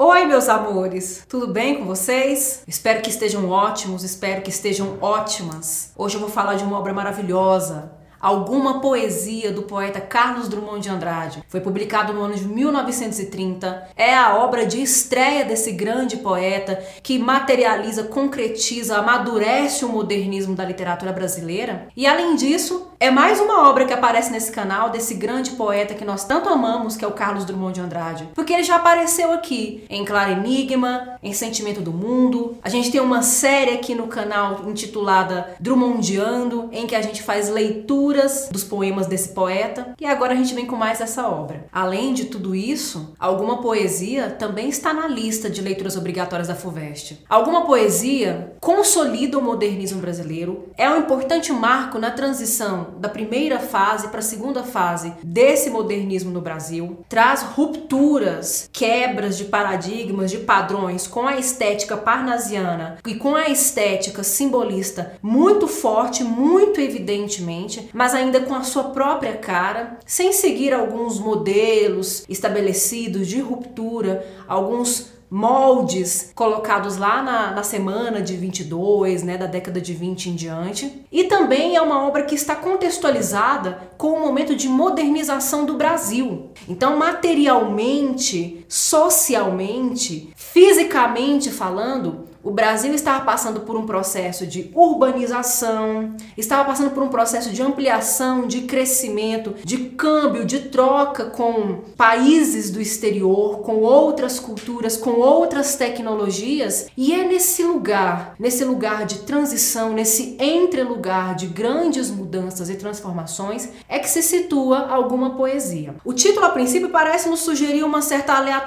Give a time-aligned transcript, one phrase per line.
[0.00, 1.24] Oi, meus amores!
[1.28, 2.62] Tudo bem com vocês?
[2.68, 5.92] Espero que estejam ótimos, espero que estejam ótimas.
[5.96, 10.88] Hoje eu vou falar de uma obra maravilhosa, Alguma Poesia do poeta Carlos Drummond de
[10.88, 11.44] Andrade.
[11.48, 13.90] Foi publicado no ano de 1930.
[13.96, 20.64] É a obra de estreia desse grande poeta que materializa, concretiza, amadurece o modernismo da
[20.64, 21.88] literatura brasileira.
[21.96, 26.04] E além disso, é mais uma obra que aparece nesse canal desse grande poeta que
[26.04, 28.28] nós tanto amamos, que é o Carlos Drummond de Andrade.
[28.34, 32.58] Porque ele já apareceu aqui em Claro Enigma, em Sentimento do Mundo.
[32.62, 37.48] A gente tem uma série aqui no canal intitulada Drummondiando, em que a gente faz
[37.48, 38.07] leitura
[38.50, 41.66] dos poemas desse poeta e agora a gente vem com mais essa obra.
[41.72, 47.24] Além de tudo isso, alguma poesia também está na lista de leituras obrigatórias da FUVEST.
[47.28, 54.08] Alguma poesia consolida o modernismo brasileiro, é um importante marco na transição da primeira fase
[54.08, 61.06] para a segunda fase desse modernismo no Brasil, traz rupturas, quebras de paradigmas, de padrões
[61.06, 68.38] com a estética parnasiana e com a estética simbolista muito forte, muito evidentemente, mas ainda
[68.42, 76.96] com a sua própria cara, sem seguir alguns modelos estabelecidos de ruptura, alguns moldes colocados
[76.96, 81.04] lá na, na, semana de 22, né, da década de 20 em diante.
[81.10, 86.50] E também é uma obra que está contextualizada com o momento de modernização do Brasil.
[86.68, 96.64] Então, materialmente, socialmente, fisicamente falando, o Brasil estava passando por um processo de urbanização, estava
[96.64, 102.80] passando por um processo de ampliação, de crescimento, de câmbio, de troca com países do
[102.80, 109.92] exterior, com outras culturas, com outras tecnologias, e é nesse lugar, nesse lugar de transição,
[109.92, 115.96] nesse entrelugar de grandes mudanças e transformações, é que se situa alguma poesia.
[116.04, 118.57] O título a princípio parece nos sugerir uma certa aleatoriedade,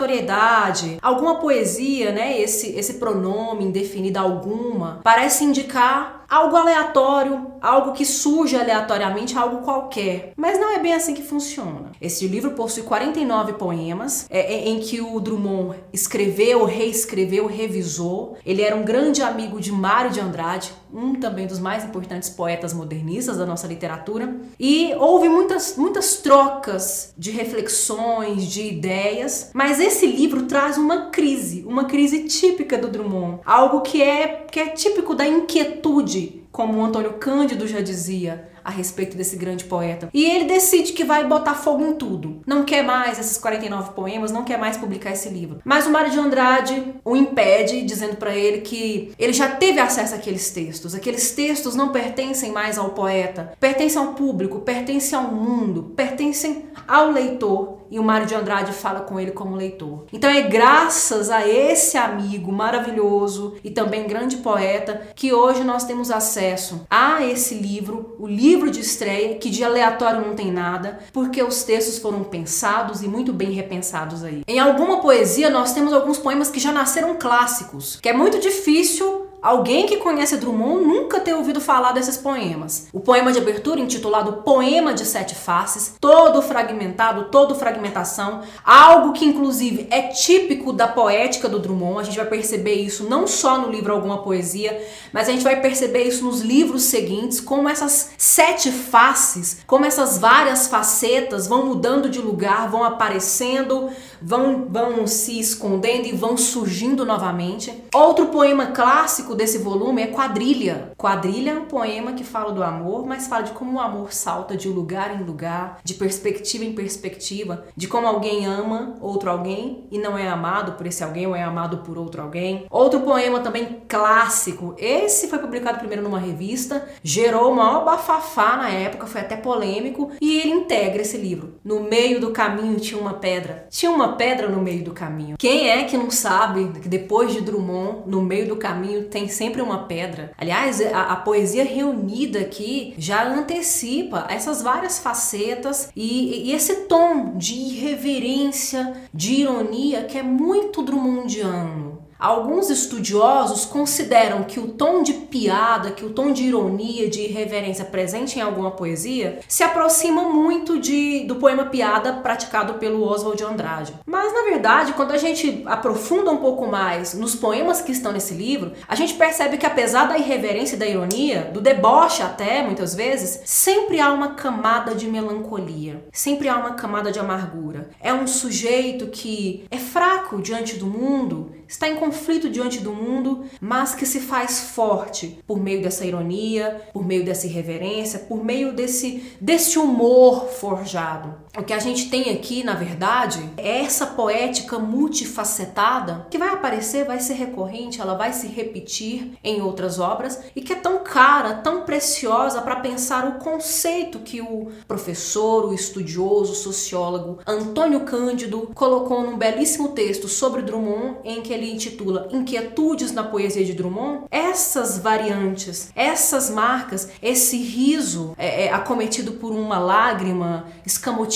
[1.01, 8.55] alguma poesia, né, esse esse pronome indefinida alguma, parece indicar algo aleatório, algo que surge
[8.55, 10.31] aleatoriamente, algo qualquer.
[10.37, 11.91] Mas não é bem assim que funciona.
[11.99, 18.37] Esse livro possui 49 poemas é, é, em que o Drummond escreveu, reescreveu, revisou.
[18.45, 22.73] Ele era um grande amigo de Mário de Andrade, um também dos mais importantes poetas
[22.73, 24.33] modernistas da nossa literatura.
[24.57, 31.65] E houve muitas, muitas trocas de reflexões, de ideias, mas esse livro traz uma crise,
[31.67, 36.20] uma crise típica do Drummond, algo que é, que é típico da inquietude
[36.51, 40.09] como Antônio Cândido já dizia a respeito desse grande poeta.
[40.13, 42.41] E ele decide que vai botar fogo em tudo.
[42.45, 45.59] Não quer mais esses 49 poemas, não quer mais publicar esse livro.
[45.63, 50.15] Mas o Mário de Andrade o impede, dizendo para ele que ele já teve acesso
[50.15, 50.93] àqueles textos.
[50.93, 57.11] Aqueles textos não pertencem mais ao poeta, pertencem ao público, pertencem ao mundo, pertencem ao
[57.11, 60.05] leitor e o Mário de Andrade fala com ele como leitor.
[60.13, 66.09] Então é graças a esse amigo maravilhoso e também grande poeta que hoje nós temos
[66.09, 71.43] acesso a esse livro, o livro de estreia, que de aleatório não tem nada, porque
[71.43, 74.43] os textos foram pensados e muito bem repensados aí.
[74.47, 79.30] Em alguma poesia nós temos alguns poemas que já nasceram clássicos, que é muito difícil
[79.41, 82.87] Alguém que conhece Drummond nunca ter ouvido falar desses poemas.
[82.93, 89.25] O poema de abertura, intitulado Poema de Sete Faces, todo fragmentado, todo fragmentação, algo que
[89.25, 92.01] inclusive é típico da poética do Drummond.
[92.01, 94.79] A gente vai perceber isso não só no livro Alguma Poesia,
[95.11, 100.19] mas a gente vai perceber isso nos livros seguintes, como essas sete faces, como essas
[100.19, 103.89] várias facetas vão mudando de lugar, vão aparecendo,
[104.21, 107.73] vão, vão se escondendo e vão surgindo novamente.
[107.93, 110.93] Outro poema clássico desse volume é Quadrilha.
[110.97, 114.55] Quadrilha é um poema que fala do amor, mas fala de como o amor salta
[114.55, 119.97] de lugar em lugar, de perspectiva em perspectiva, de como alguém ama outro alguém e
[119.97, 122.65] não é amado por esse alguém ou é amado por outro alguém.
[122.69, 129.07] Outro poema também clássico, esse foi publicado primeiro numa revista, gerou maior bafafá na época,
[129.07, 131.55] foi até polêmico, e ele integra esse livro.
[131.63, 133.67] No meio do caminho tinha uma pedra.
[133.69, 135.37] Tinha uma pedra no meio do caminho.
[135.37, 139.27] Quem é que não sabe que depois de Drummond, no meio do caminho tem tem
[139.27, 140.31] sempre uma pedra.
[140.35, 147.37] Aliás, a, a poesia reunida aqui já antecipa essas várias facetas e, e esse tom
[147.37, 151.90] de irreverência, de ironia que é muito drummondiano.
[152.21, 157.83] Alguns estudiosos consideram que o tom de piada, que o tom de ironia, de irreverência
[157.83, 163.43] presente em alguma poesia se aproxima muito de, do poema piada praticado pelo Oswald de
[163.43, 163.95] Andrade.
[164.05, 168.35] Mas na verdade, quando a gente aprofunda um pouco mais nos poemas que estão nesse
[168.35, 172.93] livro, a gente percebe que apesar da irreverência e da ironia, do deboche até muitas
[172.93, 177.89] vezes, sempre há uma camada de melancolia, sempre há uma camada de amargura.
[177.99, 183.45] É um sujeito que é fraco diante do mundo, está em conflito diante do mundo,
[183.61, 188.73] mas que se faz forte por meio dessa ironia, por meio dessa irreverência, por meio
[188.73, 191.33] desse, desse humor forjado.
[191.57, 197.05] O que a gente tem aqui, na verdade, é essa poética multifacetada que vai aparecer,
[197.05, 201.55] vai ser recorrente, ela vai se repetir em outras obras e que é tão cara,
[201.55, 208.71] tão preciosa para pensar o conceito que o professor, o estudioso, o sociólogo Antônio Cândido
[208.73, 214.23] colocou num belíssimo texto sobre Drummond em que ele intitula Inquietudes na Poesia de Drummond,
[214.31, 220.67] essas variantes, essas marcas, esse riso é, é, acometido por uma lágrima,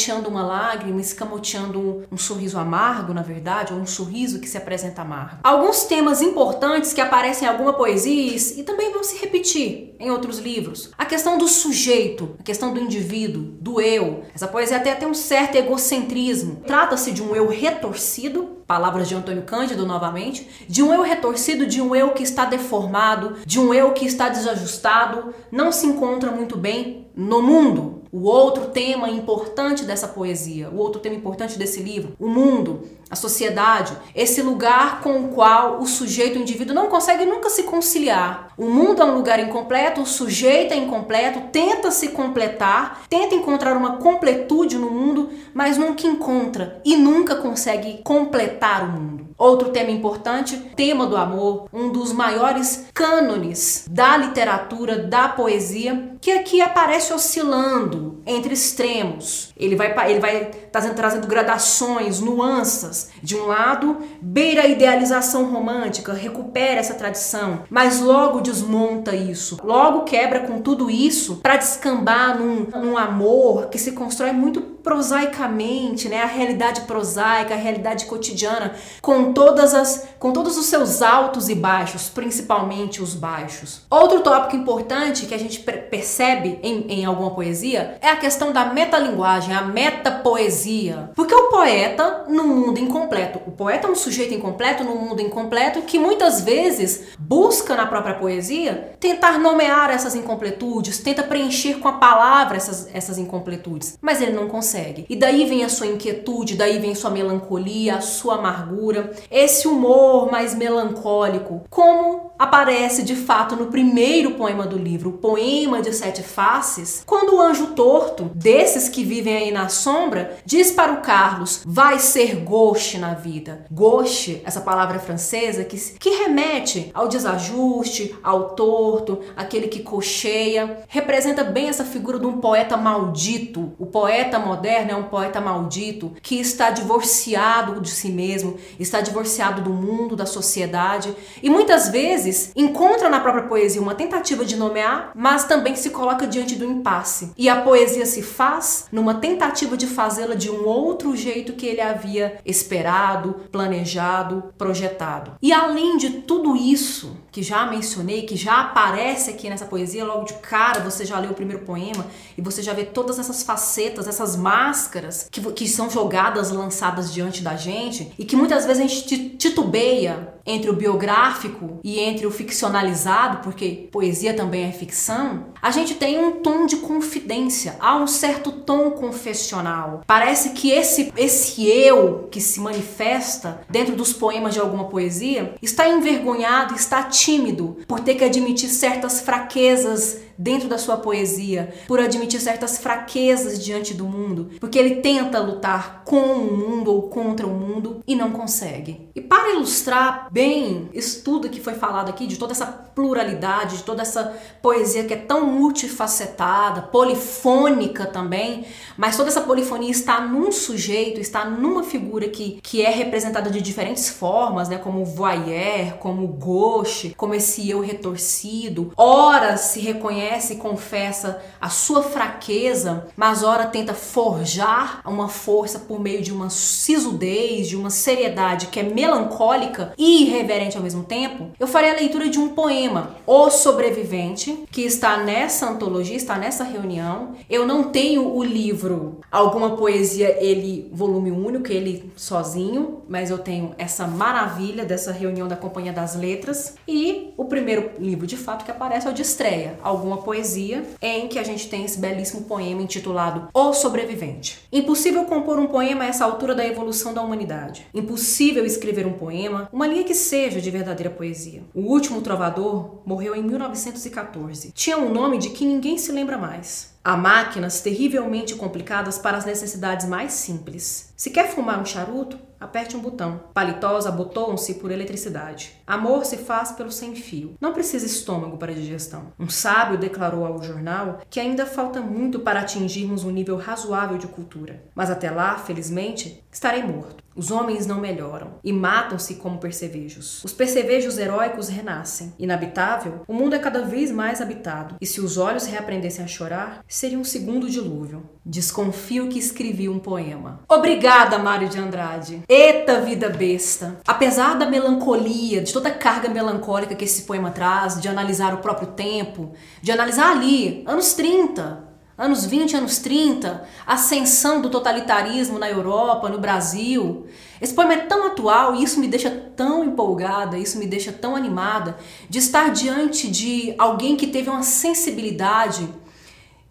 [0.05, 4.57] escamoteando uma lágrima, escamoteando um, um sorriso amargo, na verdade, ou um sorriso que se
[4.57, 5.39] apresenta amargo.
[5.43, 8.15] Alguns temas importantes que aparecem em alguma poesia
[8.57, 10.91] e também vão se repetir em outros livros.
[10.97, 14.23] A questão do sujeito, a questão do indivíduo, do eu.
[14.33, 16.61] Essa poesia até tem um certo egocentrismo.
[16.67, 21.81] Trata-se de um eu retorcido, palavras de Antônio Cândido novamente, de um eu retorcido, de
[21.81, 26.57] um eu que está deformado, de um eu que está desajustado, não se encontra muito
[26.57, 28.01] bem no mundo.
[28.11, 33.15] O outro tema importante dessa poesia, o outro tema importante desse livro, o mundo, a
[33.15, 38.49] sociedade, esse lugar com o qual o sujeito, o indivíduo não consegue nunca se conciliar.
[38.57, 43.77] O mundo é um lugar incompleto, o sujeito é incompleto, tenta se completar, tenta encontrar
[43.77, 49.24] uma completude no mundo, mas nunca encontra e nunca consegue completar o mundo.
[49.37, 56.31] Outro tema importante, tema do amor, um dos maiores cânones da literatura, da poesia, que
[56.31, 59.53] aqui aparece oscilando entre extremos.
[59.57, 63.09] Ele vai ele vai trazendo, trazendo gradações, nuances.
[63.21, 69.57] De um lado, beira a idealização romântica, recupera essa tradição, mas logo desmonta isso.
[69.63, 76.07] Logo quebra com tudo isso para descambar num, num amor que se constrói muito prosaicamente,
[76.07, 81.49] né, a realidade prosaica, a realidade cotidiana, com todas as com todos os seus altos
[81.49, 83.81] e baixos, principalmente os baixos.
[83.89, 88.65] Outro tópico importante que a gente percebe em, em alguma poesia é a questão da
[88.65, 91.11] metalinguagem, a metapoesia.
[91.15, 95.81] Porque o poeta, no mundo incompleto, o poeta é um sujeito incompleto no mundo incompleto
[95.83, 101.93] que muitas vezes busca na própria poesia tentar nomear essas incompletudes, tenta preencher com a
[101.93, 105.05] palavra essas, essas incompletudes, mas ele não consegue consegue.
[105.09, 110.29] E daí vem a sua inquietude, daí vem sua melancolia, a sua amargura, esse humor
[110.29, 116.21] mais melancólico, como aparece de fato no primeiro poema do livro, o Poema de Sete
[116.21, 121.61] Faces, quando o anjo torto, desses que vivem aí na sombra, diz para o Carlos:
[121.65, 123.65] vai ser gauche na vida.
[123.71, 131.43] Gauche, essa palavra francesa que, que remete ao desajuste, ao torto, aquele que cocheia, representa
[131.43, 136.13] bem essa figura de um poeta maldito, o poeta moderno moderno é um poeta maldito
[136.23, 142.51] que está divorciado de si mesmo, está divorciado do mundo, da sociedade e muitas vezes
[142.55, 147.31] encontra na própria poesia uma tentativa de nomear, mas também se coloca diante do impasse.
[147.37, 151.81] E a poesia se faz numa tentativa de fazê-la de um outro jeito que ele
[151.81, 155.33] havia esperado, planejado, projetado.
[155.43, 160.23] E além de tudo isso que já mencionei, que já aparece aqui nessa poesia, logo
[160.23, 164.07] de cara você já leu o primeiro poema e você já vê todas essas facetas,
[164.07, 168.83] essas marcas máscaras que, que são jogadas, lançadas diante da gente e que muitas vezes
[168.83, 175.47] a gente titubeia entre o biográfico e entre o ficcionalizado, porque poesia também é ficção,
[175.59, 180.01] a gente tem um tom de confidência, há um certo tom confessional.
[180.05, 185.89] Parece que esse esse eu que se manifesta dentro dos poemas de alguma poesia está
[185.89, 192.39] envergonhado, está tímido por ter que admitir certas fraquezas dentro da sua poesia, por admitir
[192.39, 197.49] certas fraquezas diante do mundo, porque ele tenta lutar com o mundo ou contra o
[197.49, 199.09] mundo e não consegue.
[199.15, 203.83] E para ilustrar bem isso tudo que foi falado aqui, de toda essa pluralidade, de
[203.83, 210.51] toda essa poesia que é tão multifacetada, polifônica também, mas toda essa polifonia está num
[210.51, 215.97] sujeito, está numa figura que, que é representada de diferentes formas, né, como o voyeur,
[215.99, 218.93] como o gauche, como esse eu retorcido.
[218.95, 225.94] Ora se reconhece e confessa a sua fraqueza, mas ora tenta forjar uma força por
[225.99, 231.51] meio de uma sisudez, de uma seriedade que é melancólica e irreverente ao mesmo tempo,
[231.59, 236.63] eu farei a leitura de um poema, O Sobrevivente, que está nessa antologia, está nessa
[236.63, 237.35] reunião.
[237.49, 243.73] Eu não tenho o livro Alguma Poesia, ele volume único, ele sozinho, mas eu tenho
[243.77, 246.75] essa maravilha dessa reunião da Companhia das Letras.
[246.87, 251.27] E o primeiro livro de fato que aparece é o de estreia, Alguma Poesia, em
[251.27, 254.59] que a gente tem esse belíssimo poema intitulado O Sobrevivente.
[254.71, 257.87] Impossível compor um poema a essa altura da evolução da humanidade.
[257.93, 261.63] Impossível escrever um poema, uma linha que seja de verdadeira poesia.
[261.73, 264.71] O último trovador morreu em 1914.
[264.71, 266.95] Tinha um nome de que ninguém se lembra mais.
[267.03, 271.13] Há máquinas terrivelmente complicadas para as necessidades mais simples.
[271.15, 273.41] Se quer fumar um charuto, aperte um botão.
[273.53, 275.73] Paletós abotoam-se por eletricidade.
[275.87, 277.55] Amor se faz pelo sem fio.
[277.61, 279.33] Não precisa estômago para digestão.
[279.39, 284.27] Um sábio declarou ao jornal que ainda falta muito para atingirmos um nível razoável de
[284.27, 284.83] cultura.
[284.93, 287.25] Mas até lá, felizmente, estarei morto.
[287.35, 290.41] Os homens não melhoram e matam-se como percevejos.
[290.45, 292.33] Os percevejos heróicos renascem.
[292.39, 296.83] Inabitável, o mundo é cada vez mais habitado, e se os olhos reaprendessem a chorar,
[296.87, 298.29] seria um segundo dilúvio.
[298.45, 300.61] Desconfio que escrevi um poema.
[300.69, 302.43] Obrigada, Mário de Andrade.
[302.57, 303.97] Eita vida besta.
[304.07, 308.59] Apesar da melancolia, de toda a carga melancólica que esse poema traz, de analisar o
[308.59, 311.83] próprio tempo, de analisar ali, anos 30,
[312.17, 317.27] anos 20, anos 30, ascensão do totalitarismo na Europa, no Brasil.
[317.59, 321.35] Esse poema é tão atual e isso me deixa tão empolgada, isso me deixa tão
[321.35, 321.97] animada
[322.29, 325.89] de estar diante de alguém que teve uma sensibilidade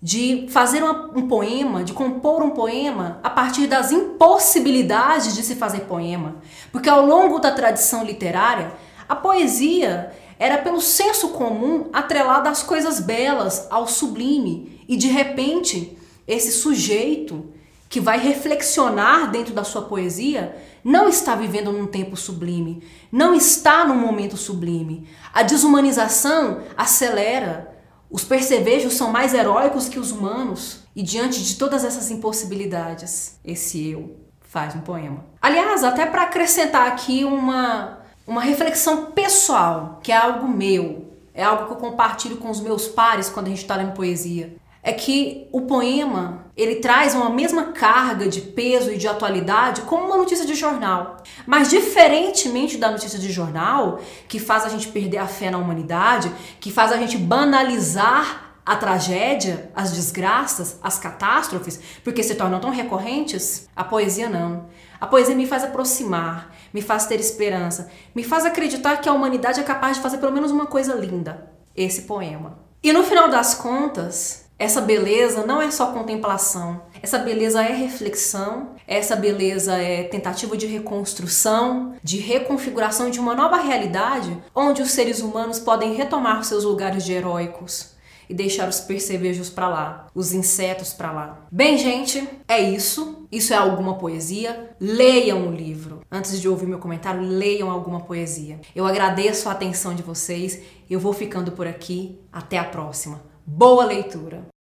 [0.05, 5.55] de fazer uma, um poema, de compor um poema a partir das impossibilidades de se
[5.55, 6.37] fazer poema.
[6.71, 8.75] Porque ao longo da tradição literária,
[9.09, 14.79] a poesia era pelo senso comum atrelada às coisas belas, ao sublime.
[14.87, 15.97] E de repente,
[16.29, 17.47] esse sujeito
[17.89, 23.87] que vai reflexionar dentro da sua poesia não está vivendo num tempo sublime, não está
[23.87, 25.09] num momento sublime.
[25.33, 27.74] A desumanização acelera
[28.15, 33.91] os percevejos são mais heróicos que os humanos, e diante de todas essas impossibilidades, esse
[33.91, 35.25] eu faz um poema.
[35.43, 41.67] Aliás, até para acrescentar aqui uma, uma reflexão pessoal, que é algo meu, é algo
[41.67, 45.49] que eu compartilho com os meus pares quando a gente está lendo poesia é que
[45.51, 50.47] o poema ele traz uma mesma carga de peso e de atualidade como uma notícia
[50.47, 51.17] de jornal.
[51.47, 53.99] Mas diferentemente da notícia de jornal,
[54.29, 58.77] que faz a gente perder a fé na humanidade, que faz a gente banalizar a
[58.77, 64.67] tragédia, as desgraças, as catástrofes, porque se tornam tão recorrentes, a poesia não.
[65.01, 69.61] A poesia me faz aproximar, me faz ter esperança, me faz acreditar que a humanidade
[69.61, 71.51] é capaz de fazer pelo menos uma coisa linda.
[71.75, 72.59] Esse poema.
[72.83, 78.71] E no final das contas, essa beleza não é só contemplação, essa beleza é reflexão,
[78.87, 85.21] essa beleza é tentativa de reconstrução, de reconfiguração de uma nova realidade onde os seres
[85.21, 87.95] humanos podem retomar seus lugares de heróicos
[88.29, 91.47] e deixar os percevejos para lá, os insetos para lá.
[91.51, 93.27] Bem, gente, é isso.
[93.31, 94.71] Isso é alguma poesia.
[94.81, 96.01] Leiam o livro.
[96.11, 98.61] Antes de ouvir meu comentário, leiam alguma poesia.
[98.75, 100.61] Eu agradeço a atenção de vocês.
[100.89, 102.19] Eu vou ficando por aqui.
[102.33, 103.34] Até a próxima.
[103.47, 104.55] Boa leitura!